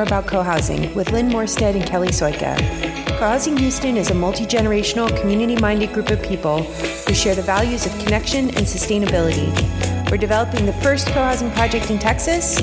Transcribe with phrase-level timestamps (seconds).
[0.00, 2.56] more about co housing with Lynn Morstead and Kelli Soika.
[3.18, 7.42] Co Housing Houston is a multi generational, community minded group of people who share the
[7.42, 9.50] values of connection and sustainability.
[10.10, 12.58] We're developing the first co housing project in Texas,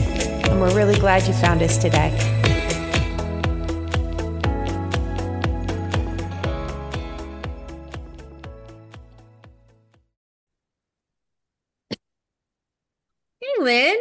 [0.47, 2.09] and we're really glad you found us today.
[13.39, 13.97] Hey, Lynn.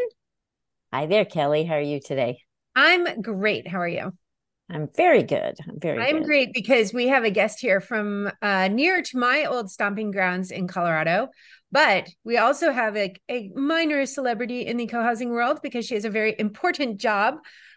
[0.90, 1.68] Hi there, Kelli.
[1.68, 2.45] How are you today?
[2.76, 3.66] I'm great.
[3.66, 4.12] How are you?
[4.70, 5.54] I'm very good.
[5.66, 6.24] I'm very I'm good.
[6.26, 10.50] great because we have a guest here from uh, near to my old stomping grounds
[10.50, 11.28] in Colorado.
[11.72, 15.94] But we also have a, a minor celebrity in the co housing world because she
[15.94, 17.36] has a very important job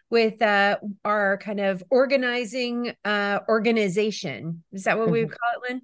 [0.09, 4.63] with uh, our kind of organizing uh, organization.
[4.73, 5.38] Is that what we would Mhm.
[5.38, 5.81] call it, Lynn?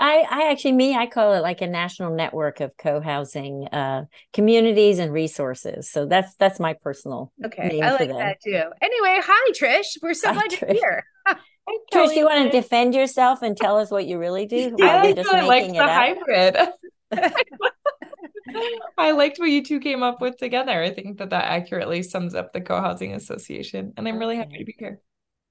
[0.00, 4.98] I, I actually, me, I call it like a national network of co-housing uh, communities
[4.98, 5.90] and resources.
[5.90, 8.62] So that's that's my personal Okay, name I for like that too.
[8.80, 9.98] Anyway, hi, Trish.
[10.02, 10.78] We're so Hi, glad you're Trish.
[10.78, 11.04] here.
[11.92, 14.76] Trish, do you want to defend yourself and tell us what you really do?
[14.82, 16.56] I like just I liked the hybrid.
[18.98, 20.82] I liked what you two came up with together.
[20.82, 24.64] I think that that accurately sums up the Co-Housing Association, and I'm really happy to
[24.64, 25.00] be here.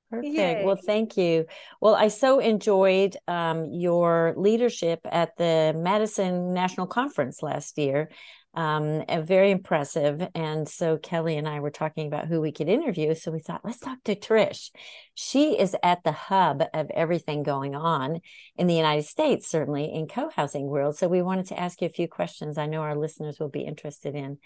[0.09, 0.33] Perfect.
[0.33, 0.63] Yay.
[0.65, 1.45] Well, thank you.
[1.81, 8.09] Well, I so enjoyed um, your leadership at the Madison National Conference last year.
[8.55, 10.27] Um, and very impressive.
[10.33, 13.13] And so Kelli and I were talking about who we could interview.
[13.13, 14.71] So we thought, let's talk to Trish.
[15.13, 18.21] She is at the hub of everything going on
[18.57, 20.97] in the United States, certainly in co-housing world.
[20.97, 23.61] So we wanted to ask you a few questions I know our listeners will be
[23.61, 24.39] interested in.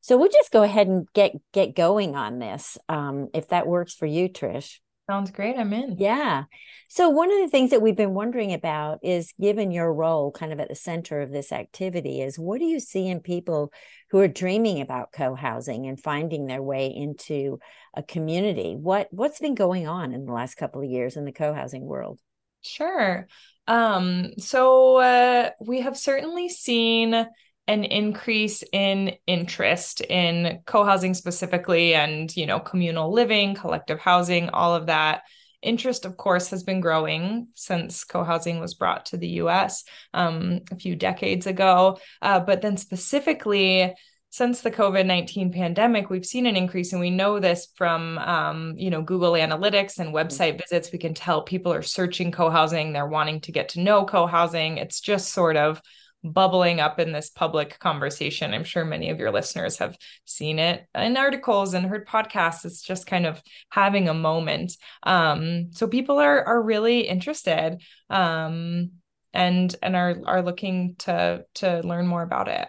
[0.00, 3.94] So we'll just go ahead and get get going on this, um, if that works
[3.94, 4.78] for you, Trish.
[5.10, 5.58] Sounds great.
[5.58, 5.96] I'm in.
[5.98, 6.44] Yeah.
[6.86, 10.52] So one of the things that we've been wondering about is given your role kind
[10.52, 13.72] of at the center of this activity is what do you see in people
[14.12, 17.58] who are dreaming about co-housing and finding their way into
[17.96, 18.76] a community?
[18.76, 22.20] What what's been going on in the last couple of years in the co-housing world?
[22.62, 23.26] Sure.
[23.66, 27.26] Um, so uh, we have certainly seen
[27.70, 34.74] an increase in interest in co-housing specifically and, you know, communal living, collective housing, all
[34.74, 35.22] of that.
[35.62, 40.76] Interest, of course, has been growing since co-housing was brought to the US um, a
[40.76, 42.00] few decades ago.
[42.20, 43.94] Uh, but then specifically,
[44.30, 48.74] since the COVID 19 pandemic, we've seen an increase, and we know this from, um,
[48.78, 50.90] you know, Google Analytics and website visits.
[50.90, 54.26] We can tell people are searching co housing, they're wanting to get to know co
[54.26, 54.78] housing.
[54.78, 55.80] It's just sort of
[56.22, 58.52] bubbling up in this public conversation.
[58.52, 62.64] I'm sure many of your listeners have seen it in articles and heard podcasts.
[62.64, 64.72] It's just kind of having a moment.
[65.02, 68.90] Um, so people are are really interested um,
[69.32, 72.68] and and are are looking to to learn more about it.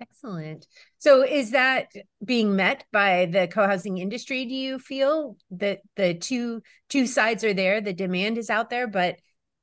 [0.00, 0.66] Excellent.
[0.98, 1.88] So is that
[2.22, 7.54] being met by the co-housing industry, do you feel that the two two sides are
[7.54, 9.16] there, the demand is out there, but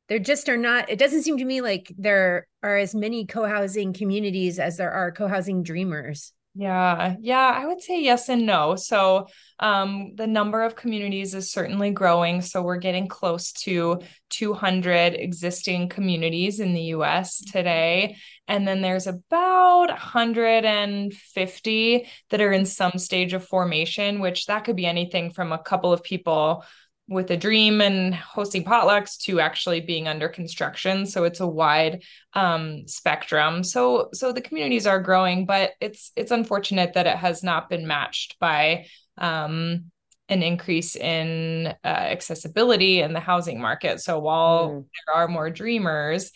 [0.09, 3.94] there just are not it doesn't seem to me like there are as many co-housing
[3.94, 6.34] communities as there are co-housing dreamers.
[6.56, 8.75] Yeah, yeah, I would say yes and no.
[8.75, 9.25] So,
[9.59, 12.44] um, the number of communities is certainly growing.
[12.44, 18.18] So, we're getting close to 200 existing communities in the US today.
[18.47, 24.75] And then there's about 150 that are in some stage of formation, which that could
[24.75, 26.64] be anything from a couple of people
[27.09, 31.06] with a dream and hosting potlucks to actually being under construction.
[31.06, 32.03] So it's a wide
[32.34, 33.64] um, spectrum.
[33.64, 37.86] So so the communities are growing but it's it's unfortunate that it has not been
[37.88, 38.86] matched by
[39.18, 39.91] um,
[40.30, 44.00] an increase in uh, accessibility in the housing market.
[44.00, 44.85] So while Mm.
[45.06, 46.31] there are more dreamers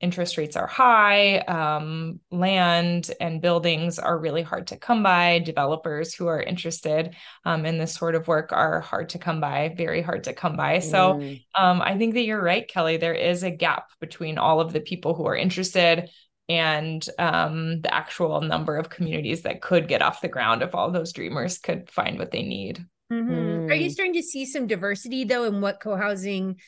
[0.00, 6.12] interest rates are high um, land and buildings are really hard to come by developers
[6.12, 10.02] who are interested um, in this sort of work are hard to come by very
[10.02, 11.40] hard to come by so Mm.
[11.54, 14.80] um, i think that you're right kelli there is a gap between all of the
[14.80, 16.10] people who are interested
[16.48, 20.90] and um, the actual number of communities that could get off the ground if all
[20.90, 23.70] those dreamers could find what they need Mhm.
[23.70, 23.92] Are you Mm.
[23.92, 26.58] starting to see some diversity though in what co-housing,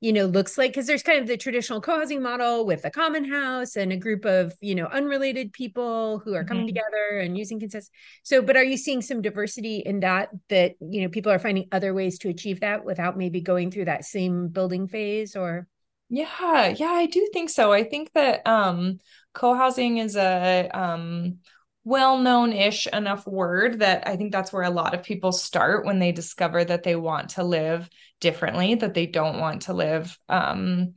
[0.00, 0.72] you know, looks like?
[0.72, 4.24] Because there's kind of the traditional co-housing model with a common house and a group
[4.26, 6.66] of, you know, unrelated people who are coming Mhm.
[6.66, 7.86] together and using consent.
[8.22, 11.68] So, but are you seeing some diversity in that that, you know, people are finding
[11.72, 15.66] other ways to achieve that without maybe going through that same building phase or
[16.08, 17.72] Yeah, yeah, I do think so.
[17.72, 18.98] I think that um
[19.32, 21.40] co-housing is a um
[21.84, 26.12] well-known-ish enough word that I think that's where a lot of people start when they
[26.12, 27.88] discover that they want to live
[28.20, 30.94] differently, that they don't want to live um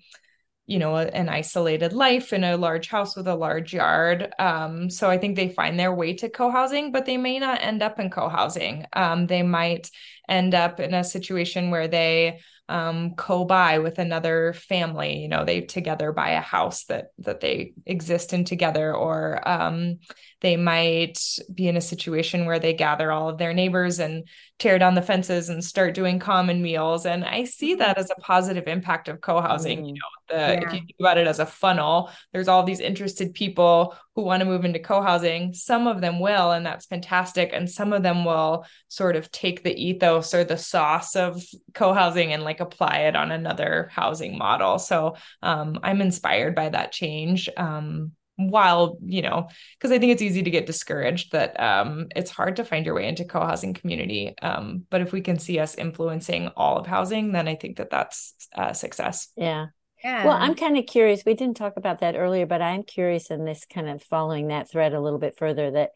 [0.69, 4.33] you know, an isolated life in a large house with a large yard.
[4.37, 7.81] Um, so I think they find their way to co-housing, but they may not end
[7.81, 8.85] up in co-housing.
[8.91, 9.89] Um, they might
[10.27, 15.61] end up in a situation where they um, co-buy with another family you know they
[15.61, 19.99] together buy a house that that they exist in together or um,
[20.41, 21.19] they might
[21.53, 24.27] be in a situation where they gather all of their neighbors and
[24.59, 27.79] tear down the fences and start doing common meals and i see mm-hmm.
[27.79, 29.87] that as a positive impact of co-housing mm.
[29.87, 29.99] you know
[30.29, 30.51] the yeah.
[30.53, 34.41] if you think about it as a funnel there's all these interested people who want
[34.41, 38.25] to move into co-housing some of them will and that's fantastic and some of them
[38.25, 41.41] will sort of take the ethos or the sauce of
[41.73, 46.91] co-housing and like apply it on another housing model so um, i'm inspired by that
[46.91, 52.07] change um, while you know because i think it's easy to get discouraged that um,
[52.15, 55.59] it's hard to find your way into co-housing community um, but if we can see
[55.59, 59.67] us influencing all of housing then i think that that's a success yeah
[60.03, 60.25] yeah.
[60.25, 61.23] Well, I'm kind of curious.
[61.25, 64.69] We didn't talk about that earlier, but I'm curious in this kind of following that
[64.69, 65.89] thread a little bit further that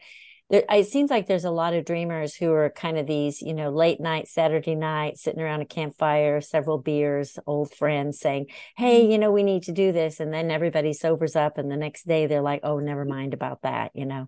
[0.51, 3.53] there, it seems like there's a lot of dreamers who are kind of these, you
[3.53, 9.01] know, late night, Saturday night, sitting around a campfire, several beers, old friends saying, Hey,
[9.01, 9.11] mm-hmm.
[9.11, 10.19] you know, we need to do this.
[10.19, 11.57] And then everybody sobers up.
[11.57, 14.27] And the next day they're like, Oh, never mind about that, you know.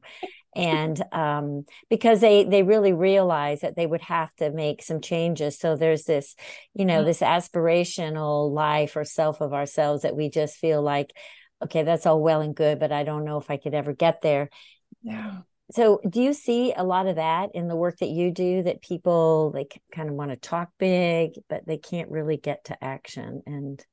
[0.55, 5.57] and um, because they they really realize that they would have to make some changes
[5.57, 6.35] so there's this
[6.75, 7.07] you know mm-hmm.
[7.07, 11.11] this aspirational life or self of ourselves that we just feel like
[11.63, 14.21] okay that's all well and good but i don't know if i could ever get
[14.21, 14.47] there
[15.01, 15.39] yeah
[15.73, 18.81] so do you see a lot of that in the work that you do that
[18.81, 23.41] people like kind of want to talk big but they can't really get to action
[23.45, 23.83] and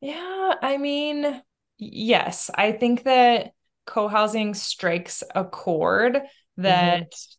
[0.00, 1.42] yeah i mean
[1.78, 3.52] yes i think that
[3.86, 6.62] co-housing strikes a chord mm-hmm.
[6.62, 7.36] that mm-hmm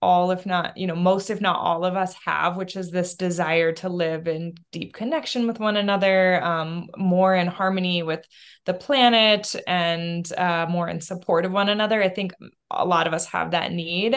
[0.00, 3.16] all if not you know most if not all of us have which is this
[3.16, 8.24] desire to live in deep connection with one another um, more in harmony with
[8.68, 12.02] the planet and uh, more in support of one another.
[12.02, 12.34] I think
[12.70, 14.14] a lot of us have that need.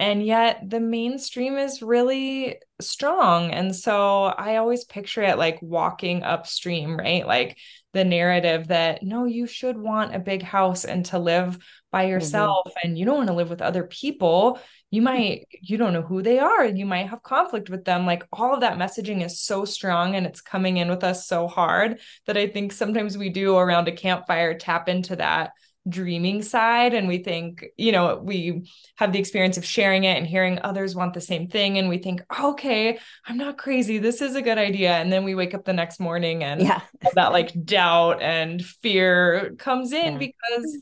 [0.00, 6.22] And yet the mainstream is really strong and so i always picture it like walking
[6.22, 7.56] upstream right like
[7.94, 11.58] the narrative that no you should want a big house and to live
[11.90, 12.10] by mm-hmm.
[12.10, 12.88] yourself mm-hmm.
[12.88, 14.58] and you don't want to live with other people
[14.90, 18.04] you might you don't know who they are and you might have conflict with them
[18.04, 21.48] like all of that messaging is so strong and it's coming in with us so
[21.48, 25.52] hard that i think sometimes we do around a campfire tap into that
[25.88, 30.26] dreaming side and we think you know we have the experience of sharing it and
[30.26, 34.34] hearing others want the same thing and we think okay i'm not crazy this is
[34.34, 36.80] a good idea and then we wake up the next morning and yeah
[37.14, 40.18] that like doubt and fear comes in yeah.
[40.18, 40.78] because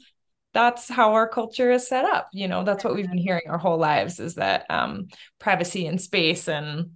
[0.55, 3.59] that's how our culture is set up you know that's what we've been hearing our
[3.59, 5.09] whole lives is that um,
[5.39, 6.93] privacy and space and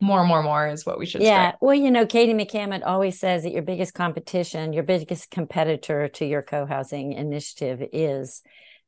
[0.00, 3.18] more and more more is what we should yeah well you know katie mccamant always
[3.18, 8.42] says that your biggest competition your biggest competitor to your co-housing initiative is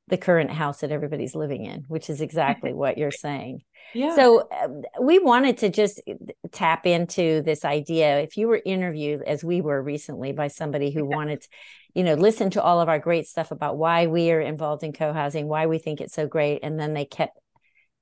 [0.08, 3.62] the current house that everybody's living in which is exactly what you're saying
[3.94, 4.16] yeah.
[4.16, 6.00] So uh, we wanted to just
[6.50, 8.20] tap into this idea.
[8.20, 11.44] If you were interviewed, as we were recently, by somebody who wanted
[11.94, 14.92] you know, listen to all of our great stuff about why we are involved in
[14.92, 16.60] co-housing, why we think it's so great.
[16.62, 17.38] And then they kept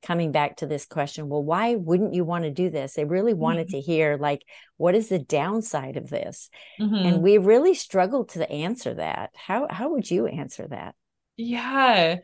[0.02, 2.94] coming back to this question, well, why wouldn't you want to do this?
[2.94, 3.76] They really wanted mm-hmm.
[3.76, 4.42] to hear like,
[4.76, 6.48] what is the downside of this?
[6.80, 6.94] Mm-hmm.
[6.94, 9.30] And we really struggled to answer that.
[9.34, 10.94] How how would you answer that?
[11.36, 12.16] Yeah.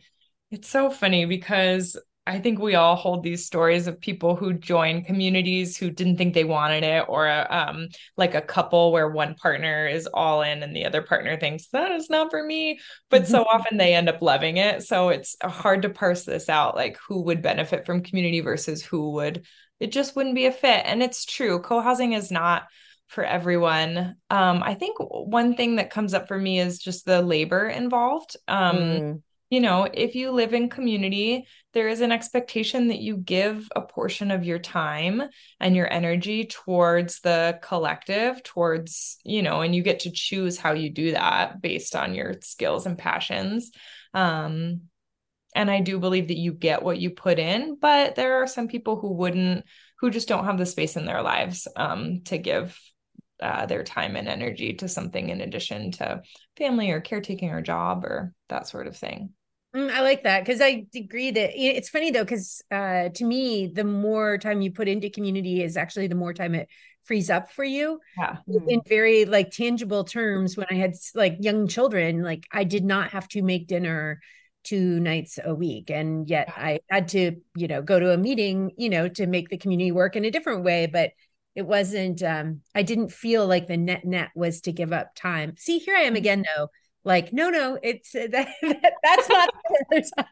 [0.50, 5.04] It's so funny because I think we all hold these stories of people who join
[5.04, 9.86] communities who didn't think they wanted it, or um, like a couple where one partner
[9.86, 12.80] is all in and the other partner thinks that is not for me.
[13.10, 14.82] But so often they end up loving it.
[14.82, 19.12] So it's hard to parse this out like who would benefit from community versus who
[19.12, 19.46] would,
[19.78, 20.82] it just wouldn't be a fit.
[20.84, 22.64] And it's true, co housing is not
[23.06, 24.16] for everyone.
[24.30, 28.36] Um, I think one thing that comes up for me is just the labor involved.
[28.48, 33.16] Um, mm you know, if you live in community, there is an expectation that you
[33.16, 35.22] give a portion of your time
[35.60, 40.72] and your energy towards the collective, towards, you know, and you get to choose how
[40.72, 43.70] you do that based on your skills and passions.
[44.14, 44.82] Um,
[45.54, 48.68] and I do believe that you get what you put in, but there are some
[48.68, 49.64] people who wouldn't,
[50.00, 52.78] who just don't have the space in their lives um, to give
[53.40, 56.22] uh, their time and energy to something in addition to
[56.56, 59.30] family or caretaking or job or that sort of thing.
[59.74, 63.66] Mm, I like that because I agree that it's funny though because uh, to me
[63.66, 66.68] the more time you put into community is actually the more time it
[67.04, 68.00] frees up for you.
[68.16, 68.36] Yeah.
[68.68, 73.10] In very like tangible terms, when I had like young children, like I did not
[73.10, 74.20] have to make dinner
[74.66, 78.72] two nights a week and yet i had to you know go to a meeting
[78.76, 81.10] you know to make the community work in a different way but
[81.56, 85.54] it wasn't um i didn't feel like the net net was to give up time.
[85.56, 86.16] See here i am mm-hmm.
[86.16, 86.68] again though
[87.04, 89.48] like no no it's that, that that's not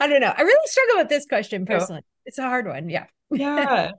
[0.00, 0.32] i don't know.
[0.36, 2.02] I really struggle with this question personally.
[2.24, 3.06] It's a hard one yeah.
[3.30, 3.92] Yeah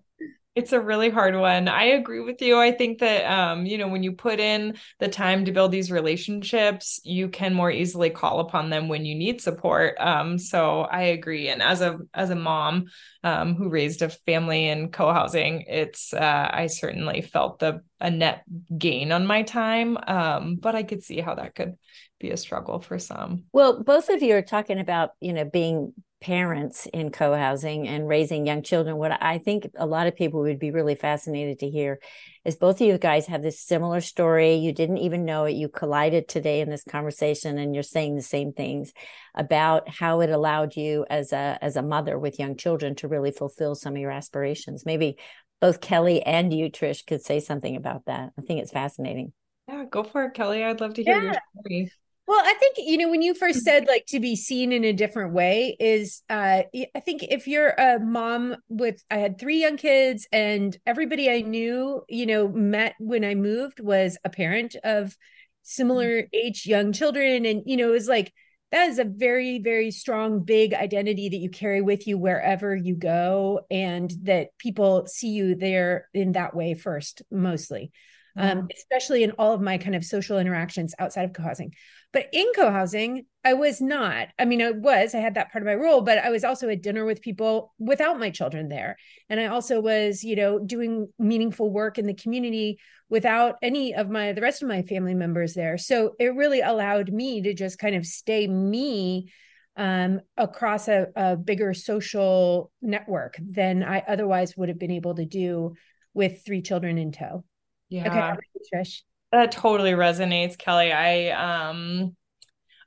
[0.57, 1.67] it's a really hard one.
[1.67, 2.57] I agree with you.
[2.57, 5.91] I think that um, you know, when you put in the time to build these
[5.91, 9.95] relationships, you can more easily call upon them when you need support.
[9.99, 11.49] Um, so I agree.
[11.49, 12.87] And as a as a mom
[13.23, 18.43] um, who raised a family in co-housing, it's uh, I certainly felt the a net
[18.75, 19.95] gain on my time.
[20.07, 21.75] Um, but I could see how that could
[22.19, 23.43] be a struggle for some.
[23.53, 28.47] Well, both of you are talking about, you know, being parents in co-housing and raising
[28.47, 31.99] young children what i think a lot of people would be really fascinated to hear
[32.47, 34.55] is both of you guys have this similar story.
[34.55, 35.55] You didn't even know it.
[35.55, 38.93] You collided today in this conversation and you're saying the same things
[39.35, 43.31] about how it allowed you as a as a mother with young children to really
[43.31, 44.85] fulfill some of your aspirations.
[44.85, 45.17] Maybe
[45.59, 48.31] both kelli and you trish could say something about that.
[48.39, 49.33] I think it's fascinating.
[49.67, 50.65] Yeah go for it kelli.
[50.65, 51.23] I'd love to hear yeah.
[51.23, 51.91] your story
[52.27, 54.91] well, I think you know when you first said like to be seen in a
[54.91, 59.77] different way is uh I think if you're a mom with I had 3 young
[59.77, 65.15] kids and everybody I knew, you know, met when I moved was a parent of
[65.63, 68.33] similar age young children and you know, it was like
[68.71, 72.95] that is a very very strong big identity that you carry with you wherever you
[72.95, 77.91] go and that people see you there in that way first mostly.
[78.39, 81.73] Um, especially in all of my kind of social interactions outside of co-housing.
[82.13, 84.29] But in co housing, I was not.
[84.39, 86.69] I mean, I was, I had that part of my role, but I was also
[86.69, 88.97] at dinner with people without my children there.
[89.29, 94.09] And I also was, you know, doing meaningful work in the community without any of
[94.09, 95.77] my, the rest of my family members there.
[95.77, 99.31] So it really allowed me to just kind of stay me
[99.77, 105.25] um, across a, a bigger social network than I otherwise would have been able to
[105.25, 105.75] do
[106.13, 107.43] with three children in tow.
[107.89, 108.33] Yeah.
[108.33, 108.41] Okay,
[108.73, 110.93] Trish that totally resonates kelli.
[110.93, 112.15] I um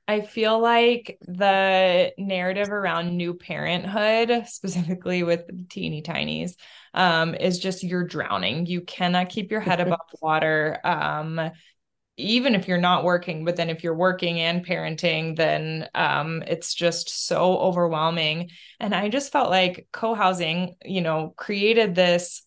[0.09, 6.57] i feel like the narrative around new parenthood specifically with teeny tinies
[6.95, 8.67] um is just you're drowning.
[8.67, 10.79] You cannot keep your head above water.
[10.85, 11.51] Um
[12.17, 16.75] even if you're not working but then if you're working and parenting then um, it's
[16.75, 18.51] just so overwhelming.
[18.79, 22.43] And i just felt like co-housing you know created this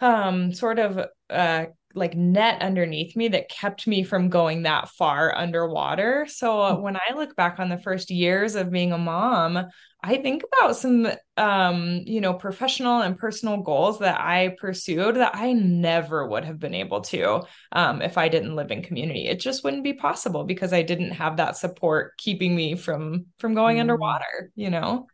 [0.00, 5.36] um, sort of uh, like net underneath me that kept me from going that far
[5.36, 6.26] underwater.
[6.28, 6.82] So uh, mm.
[6.82, 9.66] when I look back on the first years of being a mom,
[10.02, 15.34] I think about some um, you know, professional and personal goals that I pursued that
[15.34, 19.26] I never would have been able to um, if I didn't live in community.
[19.26, 23.54] It just wouldn't be possible because I didn't have that support keeping me from from
[23.54, 23.80] going mm.
[23.80, 25.06] underwater, you know.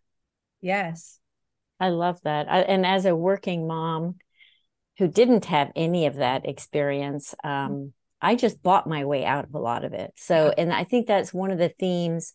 [0.60, 1.18] Yes.
[1.78, 2.50] I love that.
[2.50, 4.16] I, and as a working mom,
[5.00, 9.54] who didn't have any of that experience um, i just bought my way out of
[9.54, 10.12] a lot of it.
[10.14, 12.32] So and i think that's one of the themes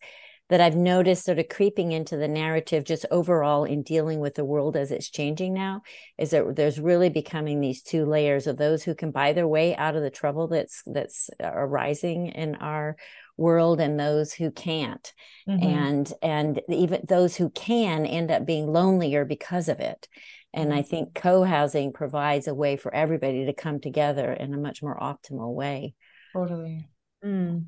[0.48, 4.44] that i've noticed sort of creeping into the narrative just overall in dealing with the
[4.44, 5.82] world as it's changing now
[6.18, 9.76] is that there's really becoming these two layers of those who can buy their way
[9.76, 12.96] out of the trouble that's that's arising in our
[13.36, 15.12] world and those who can't.
[15.48, 15.62] Mm-hmm.
[15.62, 20.08] and and even those who can end up being lonelier because of it
[20.56, 24.58] and I think co housing provides a way for everybody to come together in a
[24.58, 25.94] much more optimal way.
[26.32, 26.88] Totally.
[27.24, 27.66] Mm.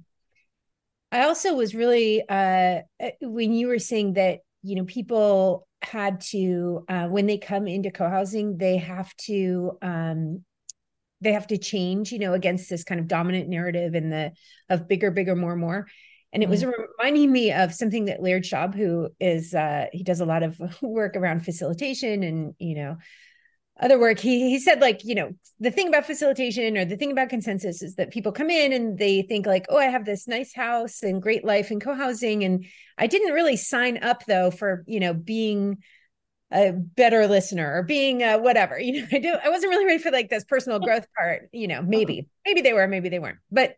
[1.12, 6.20] I also was really, uh, uh, when you were saying that, you know, people had
[6.20, 10.44] to, uh, when they come into co housing, they have to, um,
[11.20, 14.32] they have to change, you know, against this kind of dominant narrative in the
[14.70, 15.86] of bigger, bigger, more, more.
[16.32, 16.82] And it was mm-hmm.
[16.98, 20.60] reminding me of something that Laird Schaub, who is uh, he does a lot of
[20.82, 22.96] work around facilitation and you know
[23.80, 24.18] other work.
[24.18, 25.30] He he said like you know
[25.60, 28.98] the thing about facilitation or the thing about consensus is that people come in and
[28.98, 32.66] they think like oh I have this nice house and great life and co-housing and
[32.96, 35.78] I didn't really sign up though for you know being
[36.50, 40.02] a better listener or being uh, whatever you know I do I wasn't really ready
[40.02, 43.38] for like this personal growth part you know maybe maybe they were maybe they weren't
[43.50, 43.76] but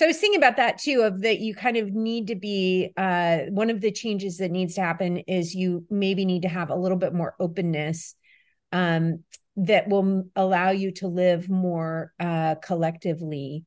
[0.00, 2.90] so I was thinking about that too, of that you kind of need to be
[2.96, 6.70] uh, one of the changes that needs to happen is you maybe need to have
[6.70, 8.14] a little bit more openness
[8.72, 9.24] um,
[9.56, 13.66] that will allow you to live more uh, collectively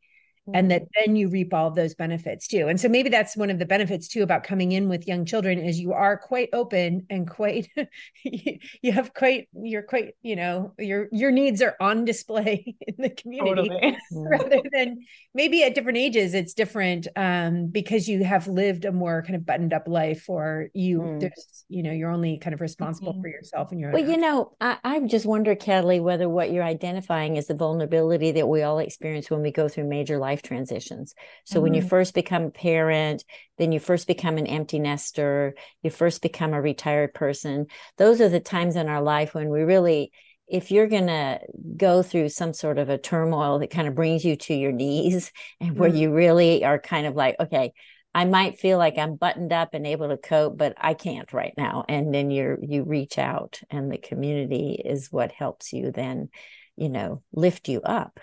[0.54, 3.50] and that then you reap all of those benefits too and so maybe that's one
[3.50, 7.06] of the benefits too about coming in with young children is you are quite open
[7.10, 7.70] and quite
[8.24, 13.10] you have quite you're quite you know your your needs are on display in the
[13.10, 13.98] community totally.
[14.12, 15.00] rather than
[15.34, 19.46] maybe at different ages it's different um, because you have lived a more kind of
[19.46, 21.20] buttoned up life or you mm.
[21.22, 23.22] there's you know you're only kind of responsible mm-hmm.
[23.22, 26.64] for yourself and your well you know I, I just wonder kelli whether what you're
[26.64, 30.42] identifying is the vulnerability that we all experience when we go through major life life
[30.42, 31.14] transitions.
[31.46, 31.64] So mm-hmm.
[31.64, 31.90] when you mm-hmm.
[31.90, 33.24] first become a parent,
[33.58, 37.68] then you first become an empty nester, you first become a retired person.
[37.98, 40.12] Those are the times in our life when we really
[40.46, 41.40] if you're going to
[41.78, 45.32] go through some sort of a turmoil that kind of brings you to your knees
[45.62, 46.00] and where mm-hmm.
[46.00, 47.72] you really are kind of like, okay,
[48.14, 51.54] I might feel like I'm buttoned up and able to cope, but I can't right
[51.58, 51.86] now.
[51.90, 56.30] And then you're you reach out and the community is what helps you then,
[56.76, 58.20] you know, lift you up.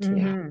[0.00, 0.50] Mm-hmm.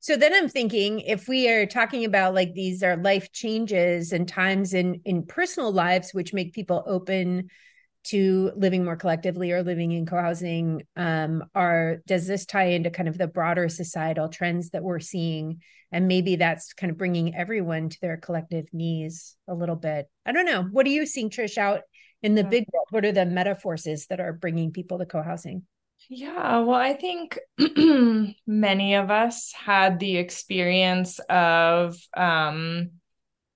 [0.00, 4.28] So then I'm thinking if we are talking about like these are life changes and
[4.28, 7.48] times in in personal lives which make people open
[8.04, 13.08] to living more collectively or living in co-housing um, are does this tie into kind
[13.08, 15.60] of the broader societal trends that we're seeing?
[15.90, 20.06] And maybe that's kind of bringing everyone to their collective knees a little bit.
[20.24, 20.62] I don't know.
[20.62, 21.80] What are you seeing trish out
[22.22, 22.86] in the big world?
[22.90, 25.64] What are the meta forces that are bringing people to co-housing
[26.08, 27.38] yeah well i think
[28.46, 32.90] many of us had the experience of um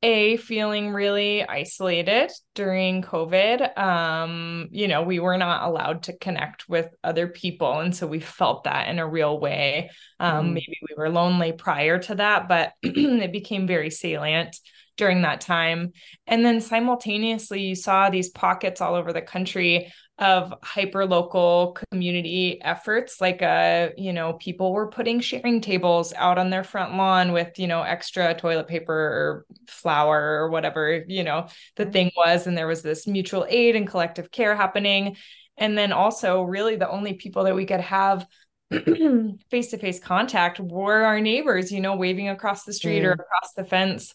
[0.04, 3.78] a feeling really isolated during covid.
[3.78, 8.18] Um you know we were not allowed to connect with other people and so we
[8.18, 9.90] felt that in a real way.
[10.18, 10.54] Um mm.
[10.54, 14.56] maybe we were lonely prior to that but it became very salient
[14.96, 15.92] during that time.
[16.26, 22.60] And then simultaneously you saw these pockets all over the country of hyper local community
[22.62, 27.32] efforts like uh you know people were putting sharing tables out on their front lawn
[27.32, 32.46] with you know extra toilet paper or flour or whatever you know the thing was
[32.46, 35.16] and there was this mutual aid and collective care happening.
[35.56, 38.26] And then also really the only people that we could have
[39.50, 43.06] face to face contact were our neighbors you know waving across the street mm.
[43.06, 44.14] or across the fence.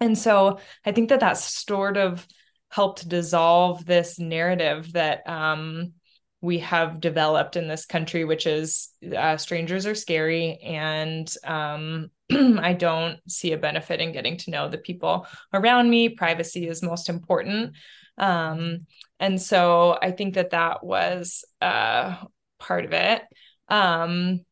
[0.00, 2.26] And so i think that that's sort of
[2.72, 5.92] helped dissolve this narrative that um,
[6.40, 12.72] we have developed in this country, which is uh, strangers are scary, and um, I
[12.72, 16.08] don't see a benefit in getting to know the people around me.
[16.08, 17.76] Privacy is most important,
[18.16, 18.86] um,
[19.20, 22.16] and so I think that that was uh,
[22.58, 23.20] part of it.
[23.68, 24.46] Um,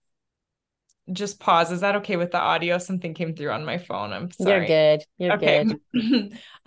[1.11, 1.73] just pause.
[1.73, 2.77] Is that okay with the audio?
[2.77, 4.13] Something came through on my phone.
[4.13, 4.59] I'm sorry.
[4.59, 5.05] You're good.
[5.17, 5.65] You're okay.
[5.95, 6.39] good.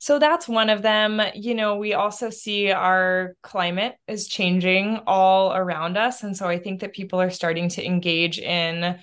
[0.00, 1.20] so that's one of them.
[1.34, 6.22] You know, we also see our climate is changing all around us.
[6.22, 8.98] And so I think that people are starting to engage in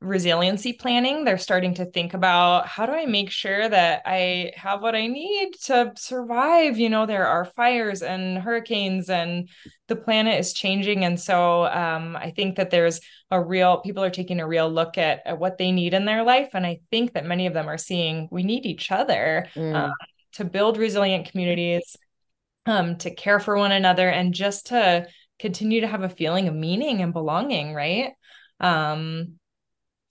[0.00, 1.24] resiliency planning.
[1.24, 5.08] They're starting to think about how do I make sure that I have what I
[5.08, 6.78] need to survive?
[6.78, 9.46] You know, there are fires and hurricanes and
[9.88, 11.04] the planet is changing.
[11.04, 14.96] And so um, I think that there's a real, people are taking a real look
[14.96, 16.48] at, at what they need in their life.
[16.54, 19.46] And I think that many of them are seeing we need each other.
[19.54, 19.74] Mm.
[19.74, 19.92] Um,
[20.32, 21.96] to build resilient communities,
[22.66, 25.06] um, to care for one another, and just to
[25.38, 28.12] continue to have a feeling of meaning and belonging, right?
[28.60, 29.39] Um,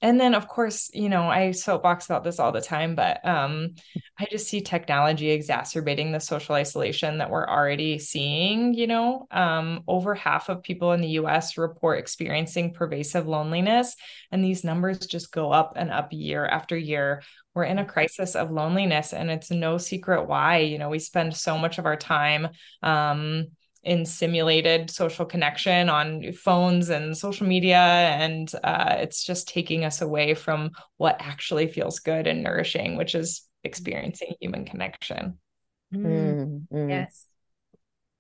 [0.02, 3.76] and then of course you know i soapbox about this all the time but um
[4.20, 9.28] i just see technology exacerbating the social isolation that we're already seeing you know?
[9.32, 13.96] Um over half of people in the us report experiencing pervasive loneliness
[14.32, 17.22] and these numbers just go up and up year after year.
[17.56, 20.90] We're in a crisis of loneliness and it's no secret why you know?
[20.90, 22.50] We spend so much of our time
[22.84, 23.48] um,
[23.84, 30.02] in simulated social connection on phones and social media and uh, it's just taking us
[30.02, 35.38] away from what actually feels good and nourishing which is experiencing human connection
[35.94, 36.66] mm.
[36.72, 37.26] Mm, yes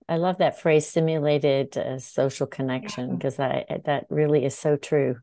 [0.08, 3.64] I love that phrase simulated uh, social connection because yeah.
[3.68, 5.18] that that really is so true.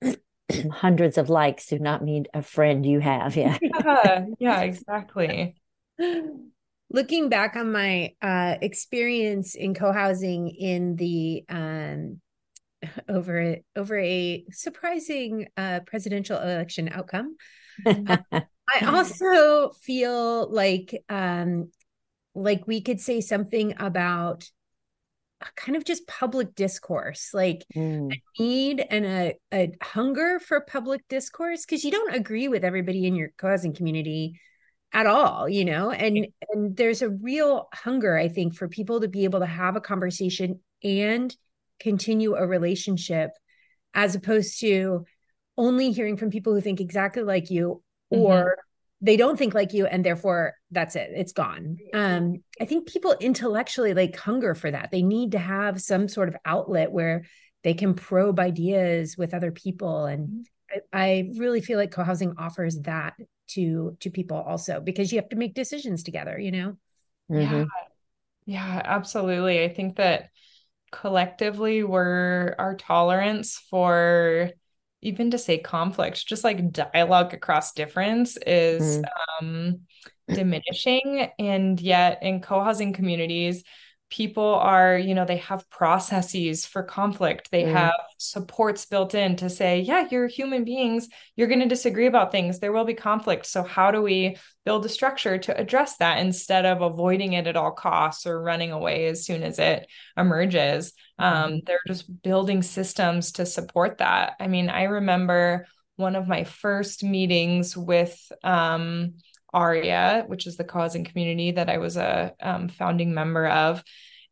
[0.70, 3.36] hundreds of likes do not mean a friend you have.
[3.36, 3.58] Yeah.
[3.84, 5.56] yeah, yeah, exactly.
[6.94, 12.20] Looking back on my uh, experience in co-housing in the um,
[13.08, 17.34] over over a surprising uh, presidential election outcome,
[17.84, 18.44] I
[18.84, 21.72] also feel like um,
[22.36, 24.48] like we could say something about
[25.56, 28.12] kind of just public discourse, like mm.
[28.12, 33.04] a need and a, a hunger for public discourse, because you don't agree with everybody
[33.04, 34.40] in your co-housing community
[34.94, 39.08] at all, you know, and and there's a real hunger, I think, for people to
[39.08, 41.34] be able to have a conversation and
[41.80, 43.32] continue a relationship
[43.92, 45.04] as opposed to
[45.58, 48.60] only hearing from people who think exactly like you or mm-hmm
[49.04, 51.76] they don't think like you and therefore that's it it's gone.
[51.92, 54.90] Um i think people intellectually like hunger for that.
[54.90, 57.24] They need to have some sort of outlet where
[57.62, 62.80] they can probe ideas with other people and I, I really feel like co-housing offers
[62.82, 63.14] that
[63.46, 66.76] to to people also because you have to make decisions together you know
[67.30, 67.40] mm-hmm.
[67.40, 67.64] yeah
[68.46, 70.30] yeah absolutely i think that
[70.90, 74.50] collectively we're our tolerance for
[75.04, 79.04] even to say conflict, just like dialogue across difference is mm.
[79.40, 79.80] um,
[80.26, 81.30] diminishing.
[81.38, 83.62] And yet, in co housing communities,
[84.10, 87.50] people are you know they have processes for conflict.
[87.50, 87.72] They mm.
[87.72, 91.08] have supports built in to say yeah you're human beings.
[91.36, 92.58] You're going to disagree about things.
[92.58, 93.46] There will be conflict.
[93.46, 97.56] So how do we build a structure to address that instead of avoiding it at
[97.56, 99.86] all costs or running away as soon as it
[100.16, 100.92] emerges?
[101.18, 101.66] Um, mm.
[101.66, 104.34] they're just building systems to support that.
[104.40, 109.14] I mean i remember one of my first meetings with um,
[109.54, 113.82] ARIA, which is the co-housing community that I was a um, founding member of.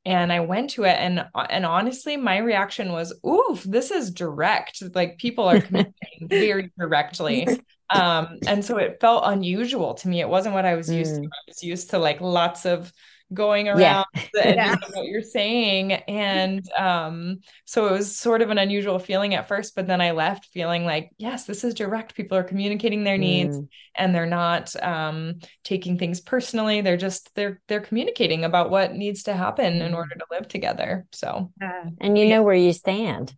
[0.05, 4.83] And I went to it, and and honestly, my reaction was, "Oof, this is direct.
[4.97, 5.95] Like people are communicating
[6.29, 7.47] very directly."
[7.95, 10.23] Um, and so it felt unusual to me.
[10.23, 11.25] It wasn't what I was used mm.
[11.25, 11.27] to.
[11.27, 12.91] I was used to like lots of
[13.33, 14.05] going around yeah.
[14.33, 14.77] the yeah.
[14.93, 15.93] what you're saying.
[15.93, 20.13] And um, so it was sort of an unusual feeling at first, but then I
[20.13, 22.15] left feeling like, yes, this is direct.
[22.15, 23.69] People are communicating their needs mm.
[23.95, 26.81] and they're not um, taking things personally.
[26.81, 29.87] They're just they're they're communicating about what needs to happen mm.
[29.87, 31.07] in order to live together.
[31.13, 31.53] So
[32.01, 33.35] and you know where you stand.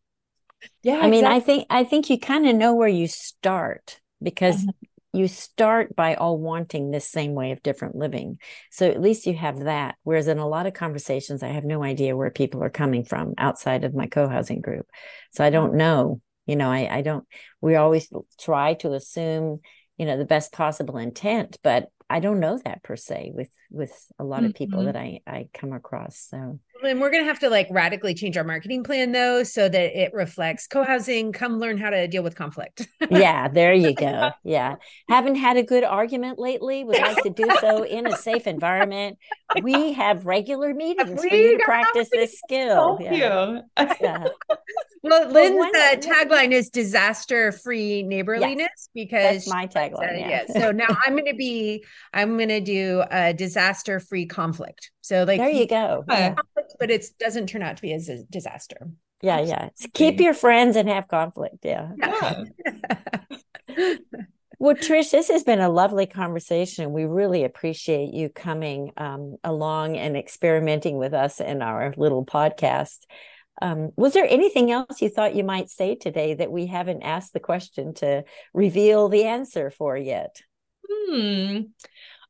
[0.83, 0.99] Yeah.
[0.99, 4.71] I mean, I think I think you kind of know where you start because mm-hmm
[5.15, 8.39] you start by all wanting this same way of different living.
[8.71, 9.95] So at least you have that.
[10.03, 13.35] Whereas in a lot of conversations, I have no idea where people are coming from
[13.39, 14.87] outside of my co housing group.
[15.33, 16.21] So I don't know.
[16.47, 17.25] You know, I, I don't,
[17.61, 19.61] we always try to assume,
[19.97, 23.93] you know, the best possible intent, but I don't know that per se with with
[24.19, 24.87] a lot of people mm-hmm.
[24.87, 26.19] that I I come across.
[26.19, 30.01] So and we're gonna have to like radically change our marketing plan though, so that
[30.01, 31.33] it reflects co-housing.
[31.33, 32.89] Come learn how to deal with conflict.
[33.11, 34.31] yeah, there you go.
[34.43, 34.77] Yeah,
[35.09, 36.85] haven't had a good argument lately.
[36.85, 39.19] Would like to do so in a safe environment.
[39.63, 42.99] We have regular meetings we for you to practice this skill.
[43.01, 43.61] Yeah.
[43.79, 43.87] you.
[44.01, 44.29] yeah.
[45.07, 50.15] Well, Lynn's well, uh, tagline is disaster-free neighborliness yes, because that's my tagline.
[50.15, 50.45] Uh, yeah.
[50.47, 54.91] So now I'm going to be I'm going to do a disaster-free conflict.
[55.03, 56.07] So like there you go.
[56.09, 56.37] Yeah.
[56.79, 58.89] But it doesn't turn out to be as a disaster.
[59.23, 59.69] Yeah, yeah.
[59.75, 61.65] So keep your friends and have conflict.
[61.65, 61.93] Yeah.
[61.97, 62.45] yeah.
[64.59, 66.93] well, Trish, this has been a lovely conversation.
[66.93, 72.99] We really appreciate you coming um, along and experimenting with us in our little podcast.
[73.63, 77.33] Um, was there anything else you thought you might say today that we haven't asked
[77.33, 80.43] the question to reveal the answer for yet?
[80.87, 81.61] Hmm.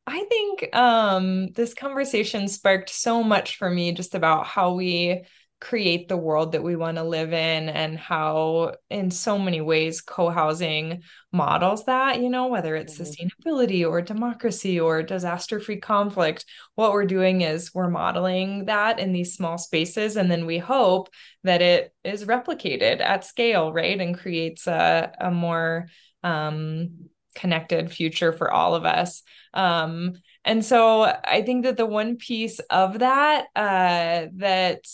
[0.07, 5.25] I think um, this conversation sparked so much for me just about how we
[5.65, 10.03] create the world that we want to live in and how in so many ways
[10.03, 13.27] co-housing models that you know whether it's mm-hmm.
[13.49, 19.13] sustainability or democracy or disaster free conflict what we're doing is we're modeling that in
[19.13, 21.09] these small spaces and then we hope
[21.45, 25.87] that it is replicated at scale right and creates a, a more
[26.23, 29.23] um, connected future for all of us
[29.55, 34.85] um, and so I think that the one piece of that uh, that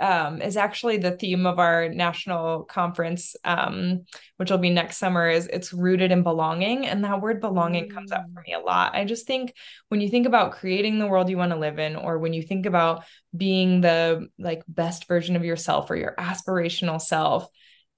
[0.00, 4.06] um, is actually the theme of our national conference, um,
[4.38, 5.28] which will be next summer.
[5.28, 7.94] Is it's rooted in belonging, and that word belonging mm.
[7.94, 8.94] comes up for me a lot.
[8.94, 9.54] I just think
[9.90, 12.42] when you think about creating the world you want to live in, or when you
[12.42, 13.04] think about
[13.36, 17.46] being the like best version of yourself or your aspirational self,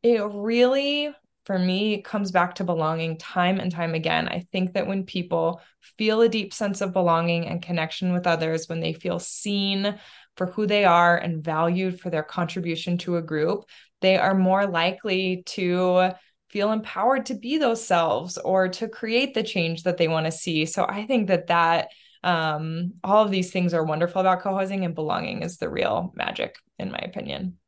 [0.03, 1.15] it really
[1.45, 4.29] for me comes back to belonging time and time again.
[4.29, 5.61] I think that when people
[5.99, 9.99] feel a deep sense of belonging and connection with others, when they feel seen,
[10.37, 13.65] for who they are and valued for their contribution to a group,
[14.01, 16.11] they are more likely to
[16.51, 20.33] feel empowered to be those selves or to create the change that they want to
[20.33, 20.67] see.
[20.67, 21.89] So I think that that
[22.23, 26.57] um, all of these things are wonderful about co-housing and belonging is the real magic
[26.79, 27.59] in my opinion.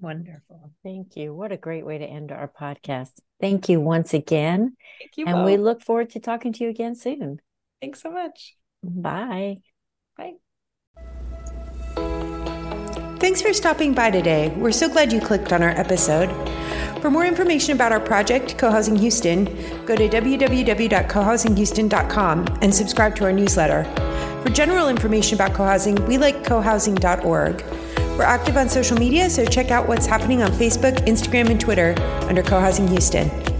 [0.00, 0.72] Wonderful.
[0.82, 1.34] Thank you.
[1.34, 3.12] What a great way to end our podcast.
[3.40, 4.76] Thank you once again.
[4.98, 5.26] Thank you.
[5.26, 5.46] And both.
[5.46, 7.40] we look forward to talking to you again soon.
[7.80, 8.56] Thanks so much.
[8.82, 9.58] Bye.
[10.16, 10.32] Bye.
[13.18, 14.48] Thanks for stopping by today.
[14.56, 16.28] We're so glad you clicked on our episode.
[17.00, 19.44] For more information about our project, Co-Housing Houston,
[19.86, 23.84] go to www.cohousinghouston.com and subscribe to our newsletter.
[24.42, 27.64] For general information about co-housing, we like cohousing.org.
[28.16, 31.94] We're active on social media, so check out what's happening on Facebook, Instagram, and Twitter
[32.28, 33.51] under Co-Housing Houston.